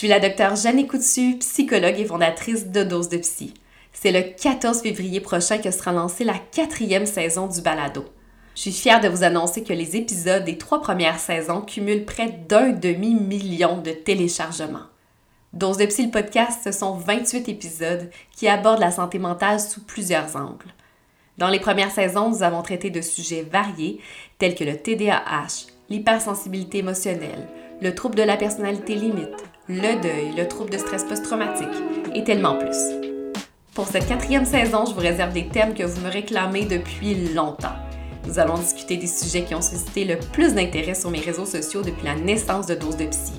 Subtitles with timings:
[0.00, 3.52] suis la docteure Jeanne Coutu, psychologue et fondatrice de Dose de Psy.
[3.92, 8.06] C'est le 14 février prochain que sera lancée la quatrième saison du balado.
[8.54, 12.30] Je suis fière de vous annoncer que les épisodes des trois premières saisons cumulent près
[12.48, 14.88] d'un demi-million de téléchargements.
[15.52, 19.84] Dose de Psy, le podcast, ce sont 28 épisodes qui abordent la santé mentale sous
[19.84, 20.72] plusieurs angles.
[21.36, 24.00] Dans les premières saisons, nous avons traité de sujets variés
[24.38, 27.48] tels que le TDAH, l'hypersensibilité émotionnelle,
[27.82, 31.68] le trouble de la personnalité limite, le deuil, le trouble de stress post-traumatique
[32.12, 32.76] et tellement plus.
[33.72, 37.76] Pour cette quatrième saison, je vous réserve des thèmes que vous me réclamez depuis longtemps.
[38.26, 41.82] Nous allons discuter des sujets qui ont suscité le plus d'intérêt sur mes réseaux sociaux
[41.82, 43.34] depuis la naissance de Dose de Psy.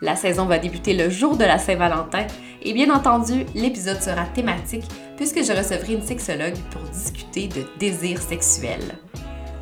[0.00, 2.26] La saison va débuter le jour de la Saint-Valentin
[2.62, 8.20] et bien entendu, l'épisode sera thématique puisque je recevrai une sexologue pour discuter de désir
[8.20, 8.80] sexuel.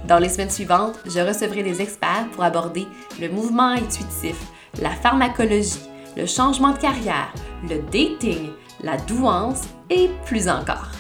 [0.07, 2.87] Dans les semaines suivantes, je recevrai des experts pour aborder
[3.21, 4.37] le mouvement intuitif,
[4.81, 7.33] la pharmacologie, le changement de carrière,
[7.69, 8.51] le dating,
[8.83, 10.91] la douance et plus encore.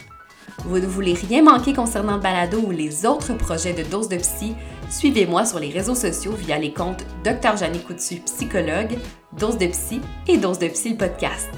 [0.64, 4.16] Vous ne voulez rien manquer concernant le balado ou les autres projets de Dose de
[4.16, 4.54] Psy,
[4.90, 7.56] suivez-moi sur les réseaux sociaux via les comptes Dr.
[7.56, 8.98] Jeannie Coutu, psychologue,
[9.38, 11.48] Dose de Psy et Dose de Psy, le podcast.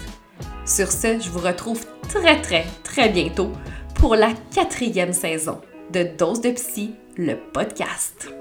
[0.67, 3.51] Sur ce, je vous retrouve très très très bientôt
[3.95, 5.61] pour la quatrième saison
[5.93, 8.40] de Dose de Psy, le podcast.